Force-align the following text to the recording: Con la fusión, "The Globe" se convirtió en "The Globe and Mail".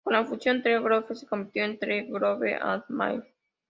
Con 0.03 0.13
la 0.13 0.25
fusión, 0.25 0.63
"The 0.63 0.79
Globe" 0.79 1.13
se 1.13 1.27
convirtió 1.27 1.63
en 1.63 1.77
"The 1.77 2.05
Globe 2.09 2.57
and 2.59 2.83
Mail". 2.89 3.23